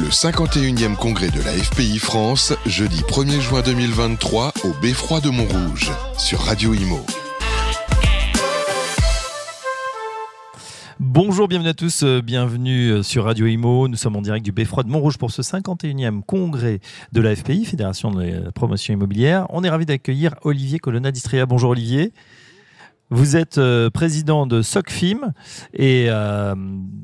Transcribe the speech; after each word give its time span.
Le 0.00 0.10
51e 0.10 0.94
congrès 0.94 1.28
de 1.28 1.42
la 1.42 1.50
FPI 1.50 1.98
France, 1.98 2.52
jeudi 2.66 3.00
1er 3.00 3.40
juin 3.40 3.62
2023 3.62 4.52
au 4.62 4.72
Beffroi 4.80 5.20
de 5.20 5.28
Montrouge, 5.28 5.90
sur 6.16 6.38
Radio 6.38 6.72
Imo. 6.72 7.00
Bonjour, 11.00 11.48
bienvenue 11.48 11.70
à 11.70 11.74
tous, 11.74 12.04
euh, 12.04 12.22
bienvenue 12.22 12.90
euh, 12.92 13.02
sur 13.02 13.24
Radio 13.24 13.46
Imo. 13.46 13.88
Nous 13.88 13.96
sommes 13.96 14.14
en 14.14 14.22
direct 14.22 14.44
du 14.44 14.52
Beffroi 14.52 14.84
de 14.84 14.88
Montrouge 14.88 15.18
pour 15.18 15.32
ce 15.32 15.42
51e 15.42 16.22
congrès 16.22 16.78
de 17.10 17.20
la 17.20 17.34
FPI, 17.34 17.64
Fédération 17.64 18.12
de 18.12 18.22
la 18.22 18.52
promotion 18.52 18.94
immobilière. 18.94 19.46
On 19.50 19.64
est 19.64 19.68
ravi 19.68 19.84
d'accueillir 19.84 20.36
Olivier 20.42 20.78
Colonna 20.78 21.10
d'Istria. 21.10 21.44
Bonjour 21.44 21.70
Olivier. 21.70 22.12
Vous 23.10 23.36
êtes 23.36 23.58
euh, 23.58 23.90
président 23.90 24.46
de 24.46 24.62
SOCFIM, 24.62 25.32
et, 25.72 26.08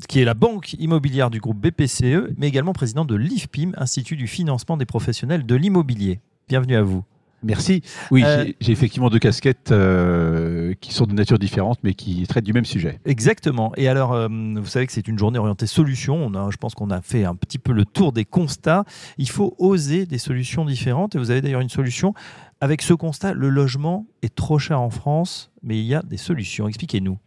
qui 0.09 0.21
est 0.21 0.25
la 0.25 0.35
banque 0.35 0.75
immobilière 0.75 1.31
du 1.31 1.41
groupe 1.41 1.59
BPCE, 1.59 2.35
mais 2.37 2.49
également 2.49 2.73
président 2.73 3.05
de 3.05 3.15
l'IFPIM, 3.15 3.73
Institut 3.77 4.17
du 4.17 4.27
financement 4.27 4.77
des 4.77 4.87
professionnels 4.87 5.47
de 5.47 5.55
l'immobilier. 5.55 6.21
Bienvenue 6.49 6.77
à 6.77 6.83
vous. 6.83 7.05
Merci. 7.45 7.83
Oui, 8.11 8.23
euh, 8.25 8.47
j'ai 8.61 8.73
effectivement 8.73 9.11
deux 9.11 9.19
casquettes 9.19 9.71
euh, 9.71 10.73
qui 10.81 10.95
sont 10.95 11.05
de 11.05 11.13
nature 11.13 11.39
différente, 11.39 11.79
mais 11.83 11.93
qui 11.93 12.27
traitent 12.27 12.45
du 12.45 12.55
même 12.55 12.65
sujet. 12.65 12.99
Exactement. 13.05 13.73
Et 13.77 13.87
alors, 13.87 14.13
euh, 14.13 14.29
vous 14.29 14.67
savez 14.67 14.87
que 14.87 14.93
c'est 14.93 15.07
une 15.07 15.19
journée 15.19 15.39
orientée 15.39 15.67
solution. 15.67 16.17
On 16.17 16.35
a, 16.35 16.51
je 16.51 16.57
pense 16.57 16.75
qu'on 16.75 16.91
a 16.91 17.03
fait 17.03 17.25
un 17.25 17.35
petit 17.35 17.59
peu 17.59 17.73
le 17.73 17.85
tour 17.85 18.13
des 18.13 18.25
constats. 18.25 18.85
Il 19.19 19.29
faut 19.29 19.55
oser 19.59 20.07
des 20.07 20.19
solutions 20.19 20.65
différentes. 20.65 21.15
Et 21.15 21.19
vous 21.19 21.31
avez 21.31 21.43
d'ailleurs 21.43 21.61
une 21.61 21.69
solution. 21.69 22.15
Avec 22.63 22.81
ce 22.81 22.95
constat, 22.95 23.35
le 23.35 23.51
logement 23.51 24.07
est 24.23 24.35
trop 24.35 24.59
cher 24.59 24.81
en 24.81 24.89
France, 24.89 25.51
mais 25.65 25.79
il 25.79 25.87
y 25.87 25.95
a 25.95 26.03
des 26.03 26.17
solutions. 26.17 26.69
Expliquez-nous. 26.69 27.19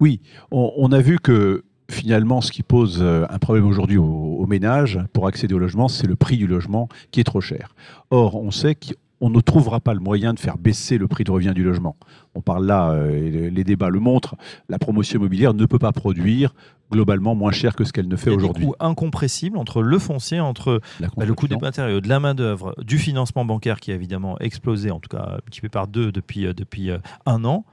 Oui, 0.00 0.20
on, 0.50 0.90
a 0.92 1.00
vu 1.00 1.18
que 1.18 1.64
finalement, 1.90 2.40
ce 2.40 2.52
qui 2.52 2.62
pose 2.62 3.02
un 3.02 3.38
problème 3.38 3.66
aujourd'hui 3.66 3.98
aux, 3.98 4.46
ménages 4.46 4.98
pour 5.12 5.26
accéder 5.26 5.54
au 5.54 5.58
logement, 5.58 5.88
c'est 5.88 6.06
le 6.06 6.16
prix 6.16 6.38
du 6.38 6.46
logement 6.46 6.88
qui 7.10 7.20
est 7.20 7.24
trop 7.24 7.42
cher. 7.42 7.74
Or, 8.10 8.36
on 8.36 8.50
sait 8.50 8.74
qu'on 8.74 8.94
on 9.20 9.30
ne 9.30 9.40
trouvera 9.40 9.80
pas 9.80 9.94
le 9.94 10.00
moyen 10.00 10.34
de 10.34 10.38
faire 10.38 10.58
baisser 10.58 10.98
le 10.98 11.08
prix 11.08 11.24
de 11.24 11.30
revient 11.30 11.52
du 11.54 11.62
logement. 11.62 11.96
On 12.34 12.40
parle 12.40 12.66
là, 12.66 12.90
euh, 12.90 13.50
les 13.50 13.64
débats 13.64 13.90
le 13.90 14.00
montrent, 14.00 14.36
la 14.68 14.78
promotion 14.78 15.18
immobilière 15.18 15.54
ne 15.54 15.66
peut 15.66 15.78
pas 15.78 15.92
produire 15.92 16.54
globalement 16.90 17.34
moins 17.34 17.52
cher 17.52 17.76
que 17.76 17.84
ce 17.84 17.92
qu'elle 17.92 18.08
ne 18.08 18.16
fait 18.16 18.30
aujourd'hui. 18.30 18.62
Il 18.62 18.64
y 18.64 18.68
a 18.68 18.72
des 18.72 18.72
coûts 18.72 18.76
incompressibles 18.80 19.56
entre 19.56 19.82
le 19.82 19.98
foncier, 19.98 20.40
entre 20.40 20.80
bah, 21.00 21.24
le 21.24 21.34
coût 21.34 21.48
des 21.48 21.56
matériaux, 21.56 22.00
de 22.00 22.08
la 22.08 22.20
main-d'œuvre, 22.20 22.74
du 22.82 22.98
financement 22.98 23.44
bancaire 23.44 23.80
qui 23.80 23.92
a 23.92 23.94
évidemment 23.94 24.38
explosé, 24.40 24.90
en 24.90 24.98
tout 24.98 25.08
cas 25.08 25.38
petit 25.46 25.60
peu 25.60 25.68
par 25.68 25.86
deux 25.86 26.12
depuis, 26.12 26.46
euh, 26.46 26.52
depuis 26.52 26.90
euh, 26.90 26.98
un 27.26 27.44
an. 27.44 27.64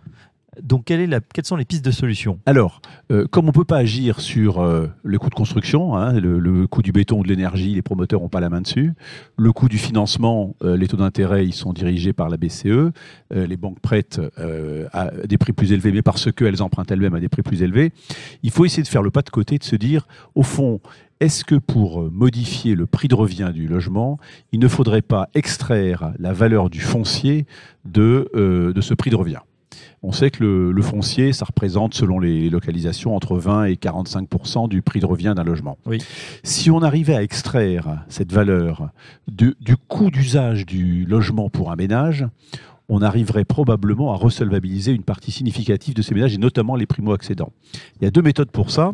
Donc, 0.64 0.86
quelles 0.86 1.22
sont 1.44 1.56
les 1.56 1.66
pistes 1.66 1.86
de 1.86 1.92
solution 1.92 2.40
Alors, 2.46 2.82
euh, 3.12 3.26
comme 3.30 3.46
on 3.46 3.50
ne 3.50 3.54
peut 3.54 3.66
pas 3.66 3.78
agir 3.78 4.20
sur 4.20 4.60
euh, 4.60 4.88
le 5.04 5.20
coût 5.20 5.30
de 5.30 5.36
construction, 5.36 5.96
hein, 5.96 6.14
le, 6.14 6.68
coût 6.68 6.82
du 6.82 6.92
béton 6.92 7.20
ou 7.20 7.24
de 7.24 7.28
l'énergie, 7.28 7.74
les 7.74 7.82
promoteurs 7.82 8.22
n'ont 8.22 8.30
pas 8.30 8.40
la 8.40 8.50
main 8.50 8.62
dessus. 8.62 8.94
Le 9.38 9.52
coût 9.52 9.70
du 9.70 9.78
financement, 9.78 10.56
euh, 10.64 10.78
les 10.78 10.88
taux 10.88 10.98
d'intérêt, 10.98 11.46
ils 11.46 11.54
sont 11.54 11.74
dirigés 11.74 12.14
par 12.14 12.30
la 12.30 12.38
BCE. 12.38 12.92
les 13.32 13.58
banques 13.58 13.80
prêtent 13.80 14.22
à 14.94 15.12
des 15.28 15.38
prix 15.38 15.54
plus 15.54 15.72
élevés, 15.72 15.92
mais 15.92 16.02
parce 16.02 16.32
qu'elles 16.32 16.62
empruntent 16.62 16.92
elles-mêmes 16.92 17.16
à 17.16 17.20
des 17.20 17.30
prix 17.30 17.42
plus 17.42 17.62
élevés. 17.62 17.92
Il 18.44 18.52
faut 18.52 18.66
essayer 18.66 18.84
de 18.84 18.88
faire 18.88 19.04
le 19.04 19.12
pas 19.12 19.22
de 19.22 19.30
côté, 19.30 19.58
de 19.58 19.64
se 19.64 19.76
dire, 19.76 20.08
au 20.36 20.44
fond, 20.44 20.80
est-ce 21.20 21.44
que 21.44 21.56
pour 21.56 22.10
modifier 22.12 22.76
le 22.76 22.86
prix 22.86 23.08
de 23.08 23.16
revient 23.16 23.52
du 23.54 23.68
logement, 23.68 24.18
il 24.52 24.60
ne 24.60 24.68
faudrait 24.68 25.02
pas 25.02 25.30
extraire 25.34 26.14
la 26.20 26.34
valeur 26.34 26.70
du 26.70 26.80
foncier 26.80 27.46
de 27.86 28.30
ce 28.80 28.94
prix 28.94 29.10
de 29.10 29.16
revient? 29.16 29.42
On 30.04 30.12
sait 30.12 30.30
que 30.30 30.44
le, 30.44 30.82
foncier, 30.82 31.34
ça 31.34 31.46
représente, 31.46 31.94
selon 31.94 32.20
les 32.20 32.50
localisations, 32.50 33.16
entre 33.16 33.38
20 33.38 33.66
et 33.66 33.78
45 33.78 34.68
du 34.70 34.82
prix 34.82 35.00
de 35.00 35.06
revient 35.06 35.34
d'un 35.36 35.44
logement. 35.44 35.78
Si 36.44 36.72
on 36.72 36.82
arrivait 36.82 37.16
à 37.16 37.24
extraire 37.24 38.04
cette 38.08 38.32
valeur 38.32 38.90
du 39.28 39.56
coût 39.88 40.12
d'usage 40.12 40.66
du 40.66 41.06
logement 41.06 41.50
pour 41.50 41.72
un 41.72 41.76
ménage, 41.76 42.26
on 42.90 43.02
arriverait 43.02 43.46
probablement 43.46 44.14
à 44.14 44.16
resolvabiliser 44.16 44.92
une 44.94 45.04
partie 45.04 45.32
significative 45.32 45.94
de 45.94 46.02
ces 46.02 46.14
ménages, 46.14 46.34
et 46.34 46.38
notamment 46.38 46.76
les 46.76 46.86
primo-accédants. 46.86 47.52
Il 48.00 48.06
y 48.06 48.08
a 48.08 48.12
deux 48.12 48.22
méthodes 48.22 48.52
pour 48.52 48.72
ça. 48.72 48.94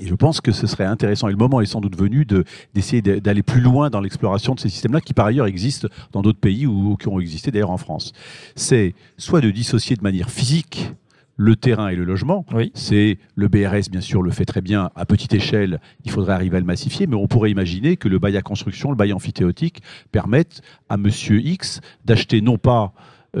Et 0.00 0.06
je 0.06 0.14
pense 0.14 0.42
que 0.42 0.52
ce 0.52 0.66
serait 0.66 0.84
intéressant, 0.84 1.28
et 1.28 1.30
le 1.30 1.38
moment 1.38 1.62
est 1.62 1.66
sans 1.66 1.80
doute 1.80 1.96
venu, 1.96 2.26
d'essayer 2.74 3.00
d'aller 3.00 3.42
plus 3.42 3.62
loin 3.62 3.88
dans 3.88 4.00
l'exploration 4.00 4.54
de 4.54 4.60
ces 4.60 4.68
systèmes-là, 4.68 5.00
qui 5.00 5.14
par 5.14 5.26
ailleurs 5.26 5.46
existent 5.46 5.88
dans 6.12 6.20
d'autres 6.20 6.38
pays 6.38 6.66
ou, 6.66 6.96
qui 6.96 7.08
ont 7.08 7.18
existé 7.18 7.50
d'ailleurs 7.50 7.70
en 7.70 7.78
France. 7.78 8.12
C'est 8.56 8.94
soit 9.16 9.40
de 9.40 9.50
dissocier 9.50 9.96
de 9.96 10.02
manière 10.02 10.30
physique 10.30 10.92
le 11.38 11.56
terrain 11.56 11.88
et 11.88 11.96
le 11.96 12.04
logement. 12.04 12.44
C'est 12.74 13.18
le 13.34 13.48
BRS, 13.48 13.90
bien 13.90 14.00
sûr, 14.00 14.22
le 14.22 14.30
fait 14.30 14.44
très 14.44 14.62
bien 14.62 14.90
à 14.96 15.04
petite 15.04 15.34
échelle. 15.34 15.80
Il 16.04 16.10
faudrait 16.10 16.34
arriver 16.34 16.56
à 16.56 16.60
le 16.60 16.66
massifier, 16.66 17.06
mais 17.06 17.16
on 17.16 17.26
pourrait 17.26 17.50
imaginer 17.50 17.96
que 17.96 18.08
le 18.08 18.18
bail 18.18 18.36
à 18.36 18.42
construction, 18.42 18.90
le 18.90 18.96
bail 18.96 19.12
amphithéotique, 19.12 19.82
permette 20.12 20.62
à 20.88 20.96
Monsieur 20.96 21.40
X 21.40 21.80
d'acheter 22.04 22.40
non 22.40 22.58
pas 22.58 22.92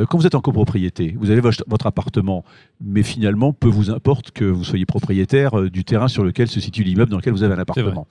quand 0.08 0.18
vous 0.18 0.26
êtes 0.26 0.34
en 0.34 0.40
copropriété, 0.40 1.16
vous 1.18 1.30
avez 1.30 1.40
votre 1.40 1.86
appartement, 1.86 2.44
mais 2.80 3.02
finalement, 3.02 3.52
peu 3.52 3.68
vous 3.68 3.90
importe 3.90 4.30
que 4.30 4.44
vous 4.44 4.64
soyez 4.64 4.86
propriétaire 4.86 5.58
euh, 5.58 5.70
du 5.70 5.84
terrain 5.84 6.08
sur 6.08 6.24
lequel 6.24 6.48
se 6.48 6.60
situe 6.60 6.82
l'immeuble 6.82 7.10
dans 7.10 7.16
lequel 7.16 7.32
vous 7.32 7.42
avez 7.42 7.54
un 7.54 7.58
appartement. 7.58 8.06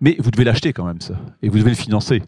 Mais 0.00 0.16
vous 0.18 0.30
devez 0.30 0.44
l'acheter 0.44 0.72
quand 0.72 0.84
même, 0.84 1.00
ça, 1.00 1.14
et 1.42 1.48
vous 1.48 1.58
devez 1.58 1.70
le 1.70 1.76
financer. 1.76 2.22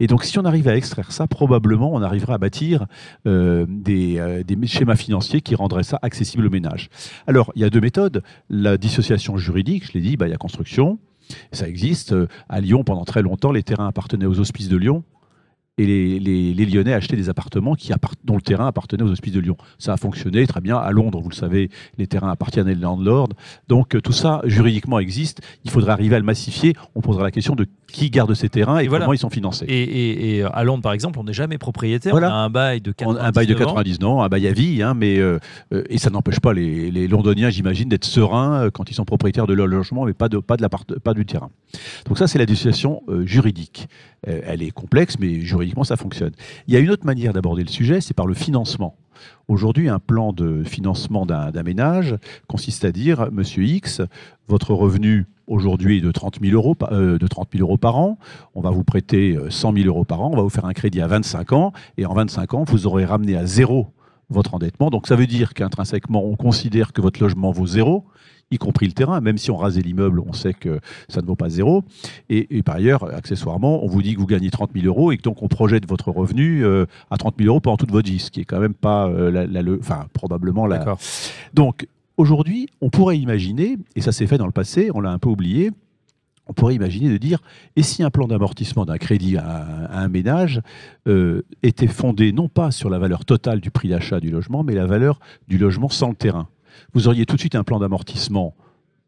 Et 0.00 0.06
donc, 0.06 0.24
si 0.24 0.38
on 0.38 0.44
arrive 0.44 0.68
à 0.68 0.76
extraire 0.76 1.12
ça, 1.12 1.26
probablement, 1.26 1.92
on 1.92 2.02
arrivera 2.02 2.34
à 2.34 2.38
bâtir 2.38 2.86
euh, 3.26 3.66
des, 3.68 4.20
schémas 4.66 4.96
financiers 4.96 5.40
qui 5.40 5.54
rendraient 5.54 5.82
ça 5.82 5.98
accessible 6.02 6.46
au 6.46 6.50
ménage. 6.50 6.90
Alors, 7.26 7.52
il 7.54 7.62
y 7.62 7.64
a 7.64 7.70
deux 7.70 7.80
méthodes. 7.80 8.22
La 8.50 8.76
dissociation 8.76 9.36
juridique, 9.36 9.86
je 9.86 9.92
l'ai 9.92 10.00
dit, 10.00 10.16
bah, 10.16 10.26
il 10.26 10.30
y 10.30 10.34
a 10.34 10.38
construction. 10.38 10.98
Ça 11.52 11.68
existe. 11.68 12.14
À 12.48 12.60
Lyon, 12.60 12.84
pendant 12.84 13.04
très 13.04 13.22
longtemps, 13.22 13.52
les 13.52 13.62
terrains 13.62 13.88
appartenaient 13.88 14.26
aux 14.26 14.40
hospices 14.40 14.68
de 14.68 14.76
Lyon 14.76 15.04
et 15.78 15.86
les, 15.86 16.66
Lyonnais 16.66 16.92
achetaient 16.92 17.16
des 17.16 17.28
appartements 17.28 17.74
qui 17.74 17.92
dont 18.24 18.34
le 18.34 18.42
terrain 18.42 18.66
appartenait 18.66 19.02
aux 19.02 19.10
hospices 19.10 19.32
de 19.32 19.40
Lyon. 19.40 19.56
Ça 19.78 19.92
a 19.92 19.96
fonctionné 19.96 20.46
très 20.46 20.60
bien. 20.60 20.76
À 20.76 20.90
Londres, 20.90 21.20
vous 21.20 21.28
le 21.28 21.34
savez, 21.34 21.70
les 21.96 22.06
terrains 22.06 22.30
appartiennent 22.30 22.68
à 22.68 22.74
landlord. 22.74 23.28
Donc 23.68 23.94
euh, 23.94 24.00
tout 24.00 24.12
ça, 24.12 24.40
juridiquement, 24.44 24.98
existe. 24.98 25.40
Il 25.64 25.70
faudrait 25.70 25.92
arriver 25.92 26.16
à 26.16 26.18
le 26.18 26.24
massifier. 26.24 26.74
On 26.94 27.00
posera 27.00 27.22
la 27.22 27.30
question 27.30 27.54
de 27.54 27.66
qui 27.86 28.10
garde 28.10 28.34
ces 28.34 28.48
terrains 28.48 28.78
et, 28.78 28.86
comment 28.86 29.12
ils 29.12 29.18
sont 29.18 29.30
financés. 29.30 29.64
Et, 29.68 30.42
à 30.42 30.64
Londres, 30.64 30.82
par 30.82 30.92
exemple, 30.92 31.18
on 31.18 31.24
n'est 31.24 31.32
jamais 31.32 31.56
propriétaire. 31.58 32.14
On 32.14 32.22
a 32.22 32.30
un 32.30 32.50
bail 32.50 32.80
de 32.80 32.92
90 32.92 33.24
Un 33.24 33.30
bail 33.30 33.46
de 33.46 33.54
90 33.54 34.04
ans, 34.04 34.22
un 34.22 34.28
bail 34.28 34.46
à 34.46 34.52
vie, 34.52 34.82
hein, 34.82 34.92
mais, 34.94 35.18
euh, 35.18 35.38
euh, 35.72 35.84
et 35.88 35.96
ça 35.96 36.10
n'empêche 36.10 36.40
pas 36.40 36.52
les, 36.52 37.08
Londoniens, 37.08 37.48
j'imagine, 37.48 37.88
d'être 37.88 38.04
sereins 38.04 38.68
quand 38.70 38.90
ils 38.90 38.94
sont 38.94 39.06
propriétaires 39.06 39.46
de 39.46 39.54
leur 39.54 39.66
logement, 39.66 40.04
mais 40.04 40.12
pas, 40.12 40.28
de, 40.28 40.38
pas, 40.38 40.56
de 40.56 40.66
pas 40.66 41.14
du 41.14 41.24
terrain. 41.24 41.50
Donc 42.06 42.18
ça, 42.18 42.26
c'est 42.26 42.38
la 42.38 42.46
situation 42.46 43.02
juridique. 43.24 43.88
elle 44.26 44.62
est 44.62 44.70
complexe, 44.70 45.16
mais 45.18 45.40
juridique 45.40 45.67
ça 45.84 45.96
fonctionne. 45.96 46.32
Il 46.66 46.74
y 46.74 46.76
a 46.76 46.80
une 46.80 46.90
autre 46.90 47.06
manière 47.06 47.32
d'aborder 47.32 47.62
le 47.62 47.68
sujet, 47.68 48.00
c'est 48.00 48.14
par 48.14 48.26
le 48.26 48.34
financement. 48.34 48.96
Aujourd'hui, 49.48 49.88
un 49.88 49.98
plan 49.98 50.32
de 50.32 50.62
financement 50.62 51.26
d'un 51.26 51.62
ménage 51.62 52.16
consiste 52.46 52.84
à 52.84 52.92
dire, 52.92 53.28
Monsieur 53.32 53.64
X, 53.64 54.02
votre 54.46 54.74
revenu 54.74 55.26
aujourd'hui 55.46 55.98
est 55.98 56.00
de 56.02 56.12
30 56.12 56.38
000, 56.40 56.54
euros, 56.54 56.76
euh, 56.92 57.18
de 57.18 57.26
30 57.26 57.48
000 57.52 57.66
euros 57.66 57.78
par 57.78 57.96
an, 57.96 58.18
on 58.54 58.60
va 58.60 58.70
vous 58.70 58.84
prêter 58.84 59.38
100 59.48 59.72
euh, 59.72 59.76
000 59.82 59.88
euros 59.88 60.04
par 60.04 60.20
an, 60.20 60.30
on 60.32 60.36
va 60.36 60.42
vous 60.42 60.50
faire 60.50 60.66
un 60.66 60.74
crédit 60.74 61.00
à 61.00 61.06
25 61.06 61.52
ans, 61.52 61.72
et 61.96 62.06
en 62.06 62.14
25 62.14 62.54
ans, 62.54 62.64
vous 62.64 62.86
aurez 62.86 63.04
ramené 63.04 63.36
à 63.36 63.46
zéro 63.46 63.88
votre 64.30 64.54
endettement. 64.54 64.90
Donc 64.90 65.06
ça 65.06 65.16
veut 65.16 65.26
dire 65.26 65.54
qu'intrinsèquement, 65.54 66.24
on 66.24 66.36
considère 66.36 66.92
que 66.92 67.00
votre 67.00 67.20
logement 67.20 67.50
vaut 67.50 67.66
zéro, 67.66 68.04
y 68.50 68.58
compris 68.58 68.86
le 68.86 68.92
terrain. 68.92 69.20
Même 69.20 69.38
si 69.38 69.50
on 69.50 69.56
rasait 69.56 69.80
l'immeuble, 69.80 70.20
on 70.20 70.32
sait 70.32 70.54
que 70.54 70.80
ça 71.08 71.20
ne 71.20 71.26
vaut 71.26 71.36
pas 71.36 71.48
zéro. 71.48 71.84
Et, 72.28 72.62
par 72.62 72.76
ailleurs, 72.76 73.04
accessoirement, 73.14 73.84
on 73.84 73.88
vous 73.88 74.02
dit 74.02 74.14
que 74.14 74.20
vous 74.20 74.26
gagnez 74.26 74.50
30 74.50 74.70
000 74.74 74.86
euros 74.86 75.12
et 75.12 75.16
que 75.16 75.22
donc 75.22 75.42
on 75.42 75.48
projette 75.48 75.88
votre 75.88 76.10
revenu 76.10 76.64
euh, 76.64 76.86
à 77.10 77.16
30 77.16 77.36
000 77.38 77.48
euros 77.48 77.60
pendant 77.60 77.76
toute 77.76 77.90
votre 77.90 78.08
vie, 78.08 78.18
ce 78.18 78.30
qui 78.30 78.40
est 78.40 78.44
quand 78.44 78.60
même 78.60 78.74
pas 78.74 79.08
euh, 79.08 79.30
la, 79.30 79.62
le, 79.62 79.78
enfin 79.80 80.06
probablement 80.12 80.66
la. 80.66 80.96
Donc 81.54 81.86
aujourd'hui, 82.16 82.68
on 82.80 82.90
pourrait 82.90 83.18
imaginer, 83.18 83.76
et 83.96 84.00
ça 84.00 84.12
s'est 84.12 84.26
fait 84.26 84.38
dans 84.38 84.46
le 84.46 84.52
passé, 84.52 84.90
on 84.94 85.00
l'a 85.00 85.10
un 85.10 85.18
peu 85.18 85.28
oublié, 85.28 85.70
on 86.48 86.54
pourrait 86.54 86.74
imaginer 86.74 87.10
de 87.10 87.18
dire, 87.18 87.40
et 87.76 87.82
si 87.82 88.02
un 88.02 88.10
plan 88.10 88.26
d'amortissement 88.26 88.84
d'un 88.84 88.96
crédit 88.96 89.36
à, 89.36 89.66
un 89.92 90.08
ménage 90.08 90.62
euh, 91.06 91.42
était 91.62 91.86
fondé 91.86 92.32
non 92.32 92.48
pas 92.48 92.70
sur 92.70 92.90
la 92.90 92.98
valeur 92.98 93.24
totale 93.24 93.60
du 93.60 93.70
prix 93.70 93.88
d'achat 93.88 94.20
du 94.20 94.30
logement, 94.30 94.64
mais 94.64 94.74
la 94.74 94.86
valeur 94.86 95.20
du 95.46 95.58
logement 95.58 95.88
sans 95.88 96.08
le 96.08 96.14
terrain? 96.14 96.48
Vous 96.94 97.06
auriez 97.06 97.26
tout 97.26 97.36
de 97.36 97.40
suite 97.40 97.54
un 97.54 97.64
plan 97.64 97.78
d'amortissement 97.78 98.54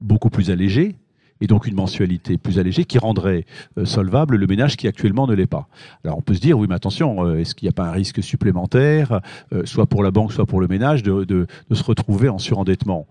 beaucoup 0.00 0.30
plus 0.30 0.50
allégé, 0.50 0.96
et 1.40 1.46
donc 1.46 1.66
une 1.66 1.74
mensualité 1.74 2.38
plus 2.38 2.58
allégée 2.58 2.84
qui 2.84 2.98
rendrait 2.98 3.44
euh, 3.78 3.84
solvable 3.84 4.36
le 4.36 4.46
ménage 4.46 4.76
qui 4.76 4.88
actuellement 4.88 5.26
ne 5.26 5.34
l'est 5.34 5.46
pas. 5.46 5.68
Alors 6.04 6.18
on 6.18 6.22
peut 6.22 6.34
se 6.34 6.40
dire, 6.40 6.58
oui, 6.58 6.66
mais 6.68 6.74
attention, 6.74 7.24
euh, 7.24 7.38
est-ce 7.38 7.54
qu'il 7.54 7.66
n'y 7.66 7.70
a 7.70 7.72
pas 7.72 7.86
un 7.86 7.92
risque 7.92 8.22
supplémentaire, 8.22 9.20
euh, 9.52 9.62
soit 9.64 9.86
pour 9.86 10.02
la 10.02 10.10
banque, 10.10 10.32
soit 10.32 10.46
pour 10.46 10.60
le 10.60 10.68
ménage, 10.68 11.02
de, 11.02 11.46
se 11.72 11.82
retrouver 11.82 12.28
en 12.28 12.38
surendettement? 12.38 13.06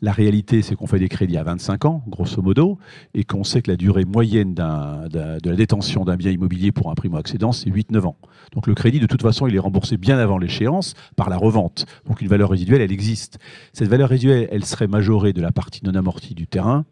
La 0.00 0.12
réalité, 0.12 0.62
c'est 0.62 0.74
qu'on 0.74 0.86
fait 0.86 0.98
des 0.98 1.08
crédits 1.08 1.36
à 1.36 1.42
25 1.42 1.84
ans, 1.84 2.02
grosso 2.08 2.40
modo, 2.40 2.78
et 3.14 3.24
qu'on 3.24 3.44
sait 3.44 3.62
que 3.62 3.70
la 3.70 3.76
durée 3.76 4.04
moyenne 4.04 4.54
de 4.54 5.48
la 5.48 5.56
détention 5.56 6.04
d'un 6.04 6.16
bien 6.16 6.30
immobilier 6.30 6.72
pour 6.72 6.90
un 6.90 6.94
primo-accédant, 6.94 7.52
c'est 7.52 7.70
8-9 7.70 8.06
ans. 8.06 8.16
Donc 8.52 8.66
le 8.66 8.74
crédit, 8.74 9.00
de 9.00 9.06
toute 9.06 9.22
façon, 9.22 9.46
il 9.46 9.54
est 9.54 9.60
remboursé 9.60 9.96
bien 9.96 10.18
avant 10.18 10.38
l'échéance 10.38 10.94
par 11.16 11.28
la 11.28 11.36
revente. 11.36 11.86
Donc 12.06 12.20
une 12.20 12.28
valeur 12.28 12.50
résiduelle, 12.50 12.80
elle 12.80 12.92
existe. 12.92 13.38
Cette 13.72 13.88
valeur 13.88 14.08
résiduelle, 14.08 14.48
elle 14.50 14.64
serait 14.64 14.86
majorée 14.86 15.32
de 15.32 15.42
la 15.42 15.52
partie 15.52 15.80
non 15.84 15.94
amortie 15.94 16.34
du 16.34 16.46
terrain 16.46 16.84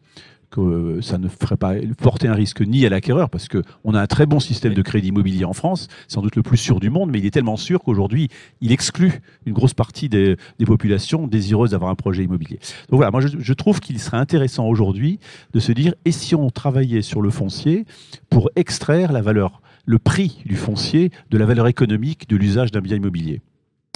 que 0.52 1.00
ça 1.00 1.18
ne 1.18 1.28
ferait 1.28 1.56
pas 1.56 1.74
porter 1.98 2.28
un 2.28 2.34
risque 2.34 2.60
ni 2.60 2.86
à 2.86 2.90
l'acquéreur, 2.90 3.30
parce 3.30 3.48
qu'on 3.48 3.94
a 3.94 4.00
un 4.00 4.06
très 4.06 4.26
bon 4.26 4.38
système 4.38 4.74
de 4.74 4.82
crédit 4.82 5.08
immobilier 5.08 5.44
en 5.44 5.54
France, 5.54 5.88
sans 6.08 6.22
doute 6.22 6.36
le 6.36 6.42
plus 6.42 6.58
sûr 6.58 6.78
du 6.78 6.90
monde, 6.90 7.10
mais 7.10 7.18
il 7.18 7.26
est 7.26 7.30
tellement 7.30 7.56
sûr 7.56 7.80
qu'aujourd'hui, 7.82 8.28
il 8.60 8.70
exclut 8.70 9.20
une 9.46 9.54
grosse 9.54 9.74
partie 9.74 10.08
des, 10.08 10.36
populations 10.66 11.26
désireuses 11.26 11.70
d'avoir 11.72 11.90
un 11.90 11.94
projet 11.94 12.24
immobilier. 12.24 12.58
Donc 12.88 12.98
voilà, 12.98 13.10
moi 13.10 13.20
je, 13.20 13.28
je 13.38 13.52
trouve 13.52 13.80
qu'il 13.80 13.98
serait 13.98 14.18
intéressant 14.18 14.66
aujourd'hui 14.66 15.18
de 15.52 15.60
se 15.60 15.72
dire, 15.72 15.94
et 16.04 16.12
si 16.12 16.34
on 16.34 16.50
travaillait 16.50 17.02
sur 17.02 17.22
le 17.22 17.30
foncier 17.30 17.84
pour 18.30 18.50
extraire 18.54 19.12
la 19.12 19.22
valeur, 19.22 19.62
le 19.84 19.98
prix 19.98 20.42
du 20.44 20.56
foncier 20.56 21.10
de 21.30 21.38
la 21.38 21.46
valeur 21.46 21.66
économique 21.66 22.28
de 22.28 22.36
l'usage 22.36 22.70
d'un 22.70 22.80
bien 22.80 22.96
immobilier? 22.96 23.40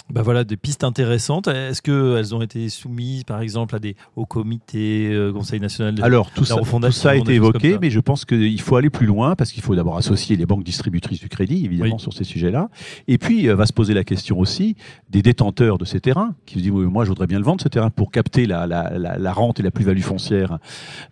Bah 0.09 0.23
voilà, 0.23 0.45
des 0.45 0.57
pistes 0.57 0.85
intéressantes. 0.85 1.49
Est-ce 1.49 1.83
qu'elles 1.83 2.35
ont 2.35 2.41
été 2.41 2.69
soumises, 2.69 3.25
par 3.25 3.41
exemple, 3.41 3.75
à 3.75 3.81
des, 3.81 3.97
au 4.15 4.25
comité, 4.25 5.09
euh, 5.13 5.33
Conseil 5.33 5.59
national 5.59 5.97
de 5.97 6.03
Alors, 6.03 6.31
tout, 6.31 6.45
ça, 6.45 6.55
tout 6.57 6.93
ça 6.93 7.11
a 7.11 7.17
été 7.17 7.35
évoqué, 7.35 7.79
mais 7.81 7.91
je 7.91 7.99
pense 7.99 8.25
qu'il 8.25 8.61
faut 8.61 8.77
aller 8.77 8.91
plus 8.91 9.07
loin 9.07 9.35
parce 9.35 9.51
qu'il 9.51 9.65
faut 9.65 9.75
d'abord 9.75 9.97
associer 9.97 10.37
les 10.37 10.47
banques 10.47 10.63
distributrices 10.63 11.19
du 11.19 11.29
crédit, 11.29 11.65
évidemment, 11.65 11.99
sur 11.99 12.13
ces 12.13 12.23
sujets-là. 12.23 12.69
Et 13.09 13.19
puis, 13.19 13.49
euh, 13.49 13.57
va 13.57 13.67
se 13.67 13.73
poser 13.73 13.95
la 13.95 14.05
question 14.05 14.39
aussi 14.39 14.77
des 15.11 15.23
détenteurs 15.23 15.77
de 15.77 15.85
ces 15.85 16.01
terrains 16.01 16.35
qui 16.47 16.55
se 16.55 16.61
disent 16.61 16.71
Moi, 16.71 17.05
je 17.05 17.09
voudrais 17.09 17.27
bien 17.27 17.39
le 17.39 17.45
vendre, 17.45 17.61
ce 17.61 17.69
terrain, 17.69 17.91
pour 17.91 18.13
capter 18.13 18.47
la, 18.47 18.67
la, 18.69 19.19
la, 19.19 19.33
rente 19.33 19.59
et 19.59 19.65
la 19.65 19.73
plus-value 19.73 20.03
foncière. 20.03 20.59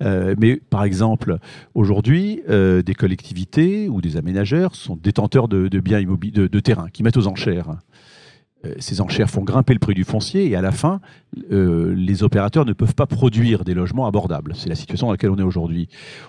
Euh, 0.02 0.37
mais, 0.38 0.61
par 0.70 0.85
exemple, 0.85 1.38
aujourd'hui, 1.75 2.43
des 2.49 2.94
collectivités 2.94 3.88
ou 3.88 4.00
des 4.00 4.17
aménageurs 4.17 4.76
sont 4.76 4.96
détenteurs 4.96 5.49
de, 5.49 5.67
de 5.67 5.81
biens 5.81 5.99
immobiliers, 5.99 6.32
de, 6.32 6.46
de 6.46 6.61
terrains 6.61 6.91
qui 6.93 7.02
mettent 7.02 7.17
aux 7.17 7.26
enchères. 7.26 7.76
Euh, 8.65 8.75
ces 8.79 9.01
enchères 9.01 9.31
font 9.31 9.43
grimper 9.43 9.73
le 9.73 9.79
prix 9.79 9.95
du 9.95 10.05
foncier 10.05 10.49
et 10.49 10.57
à 10.57 10.63
la 10.63 10.73
fin, 10.73 11.01
euh, 11.51 11.95
les 11.97 12.23
opérateurs 12.23 12.65
ne 12.65 12.73
peuvent 12.73 12.95
pas 12.95 13.07
produire 13.07 13.65
des 13.65 13.75
logements 13.75 14.07
abordables. 14.07 14.55
C'est 14.55 14.69
la 14.69 14.75
situation 14.75 15.07
dans 15.07 15.13
laquelle 15.13 15.31
on 15.31 15.39
est 15.39 15.43
aujourd'hui. 15.43 15.89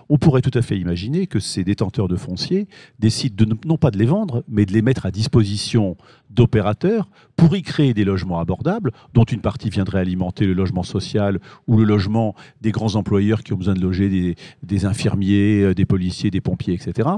On 0.10 0.18
pourrait 0.18 0.42
tout 0.42 0.58
à 0.58 0.62
fait 0.62 0.78
imaginer 0.78 1.28
que 1.28 1.40
ces 1.40 1.64
détenteurs 1.64 2.08
de 2.08 2.16
foncier 2.16 2.68
décident 3.00 3.46
de, 3.46 3.58
non 3.66 3.78
pas 3.78 3.92
de 3.92 3.98
les 3.98 4.06
vendre, 4.06 4.44
mais 4.48 4.66
de 4.66 4.74
les 4.74 4.82
mettre 4.82 5.06
à 5.06 5.12
disposition 5.12 5.98
d'opérateurs 6.30 7.10
pour 7.36 7.56
y 7.56 7.62
créer 7.62 7.94
des 7.94 8.04
logements 8.04 8.40
abordables, 8.40 8.92
dont 9.14 9.24
une 9.24 9.42
partie 9.42 9.70
viendrait 9.70 10.00
alimenter 10.00 10.46
le 10.46 10.54
logement 10.54 10.84
social 10.84 11.40
ou 11.68 11.78
le 11.78 11.84
logement 11.84 12.36
des 12.62 12.72
grands 12.72 12.96
employeurs 12.96 13.44
qui 13.44 13.54
ont 13.54 13.58
besoin 13.58 13.74
de 13.74 13.82
loger 13.82 14.36
des, 14.64 14.86
infirmiers, 14.86 15.62
euh, 15.62 15.74
des 15.74 15.86
policiers, 15.86 16.32
des 16.32 16.42
pompiers, 16.42 16.74
etc. 16.74 17.10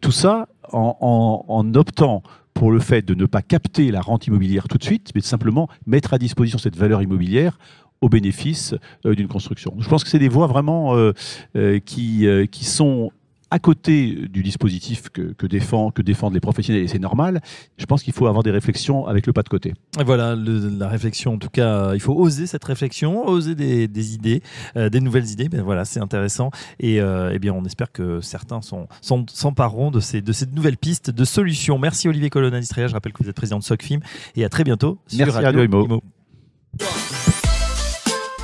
tout 0.00 0.12
ça 0.12 0.48
en, 0.72 1.44
en 1.48 1.74
optant 1.74 2.22
pour 2.54 2.70
le 2.70 2.80
fait 2.80 3.02
de 3.02 3.14
ne 3.14 3.26
pas 3.26 3.42
capter 3.42 3.90
la 3.90 4.00
rente 4.00 4.26
immobilière 4.26 4.68
tout 4.68 4.78
de 4.78 4.84
suite, 4.84 5.10
mais 5.14 5.20
simplement 5.20 5.68
mettre 5.86 6.14
à 6.14 6.18
disposition 6.18 6.58
cette 6.58 6.76
valeur 6.76 7.02
immobilière 7.02 7.58
au 8.00 8.08
bénéfice 8.08 8.74
euh, 9.06 9.14
d'une 9.14 9.28
construction. 9.28 9.74
Je 9.78 9.88
pense 9.88 10.04
que 10.04 10.10
c'est 10.10 10.18
des 10.18 10.28
voies 10.28 10.46
vraiment 10.46 10.96
euh, 10.96 11.12
euh, 11.56 11.78
qui 11.78 12.64
sont 12.64 13.12
à 13.52 13.58
côté 13.58 14.28
du 14.30 14.42
dispositif 14.42 15.10
que, 15.10 15.34
que, 15.34 15.46
défend, 15.46 15.90
que 15.90 16.00
défendent 16.00 16.32
les 16.32 16.40
professionnels, 16.40 16.84
et 16.84 16.88
c'est 16.88 16.98
normal, 16.98 17.42
je 17.76 17.84
pense 17.84 18.02
qu'il 18.02 18.14
faut 18.14 18.26
avoir 18.26 18.42
des 18.42 18.50
réflexions 18.50 19.06
avec 19.06 19.26
le 19.26 19.34
pas 19.34 19.42
de 19.42 19.50
côté. 19.50 19.74
Et 20.00 20.04
voilà, 20.04 20.34
la 20.34 20.88
réflexion, 20.88 21.34
en 21.34 21.38
tout 21.38 21.50
cas, 21.50 21.92
il 21.92 22.00
faut 22.00 22.14
oser 22.14 22.46
cette 22.46 22.64
réflexion, 22.64 23.28
oser 23.28 23.54
des, 23.54 23.88
des 23.88 24.14
idées, 24.14 24.42
euh, 24.78 24.88
des 24.88 25.02
nouvelles 25.02 25.28
idées. 25.28 25.50
Ben 25.50 25.60
voilà, 25.60 25.84
c'est 25.84 26.00
intéressant. 26.00 26.50
Et 26.80 26.98
euh, 27.02 27.30
eh 27.34 27.38
bien, 27.38 27.52
on 27.52 27.66
espère 27.66 27.92
que 27.92 28.22
certains 28.22 28.60
s'empareront 29.02 29.90
de 29.90 30.00
ces, 30.00 30.22
de 30.22 30.32
ces 30.32 30.46
nouvelles 30.46 30.78
pistes 30.78 31.10
de 31.10 31.24
solutions. 31.26 31.76
Merci 31.76 32.08
Olivier 32.08 32.30
Colonna 32.30 32.58
d'Istria. 32.58 32.86
Je 32.86 32.94
rappelle 32.94 33.12
que 33.12 33.22
vous 33.22 33.28
êtes 33.28 33.36
président 33.36 33.58
de 33.58 33.64
SOCFIM. 33.64 34.00
Et 34.34 34.46
à 34.46 34.48
très 34.48 34.64
bientôt 34.64 34.98
sur 35.06 35.26
Merci 35.26 35.44
Radio, 35.44 35.62
Imo. 35.62 36.02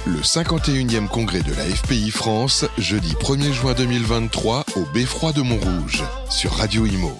Le 0.08 0.20
51e 0.20 1.06
congrès 1.06 1.42
de 1.42 1.52
la 1.52 1.64
FPI 1.64 2.10
France, 2.10 2.64
jeudi 2.78 3.12
1er 3.20 3.52
juin 3.52 3.74
2023 3.74 4.64
au 4.76 4.86
Beffroi 4.94 5.32
de 5.32 5.42
Montrouge, 5.42 6.02
sur 6.30 6.52
Radio 6.52 6.86
Imo. 6.86 7.14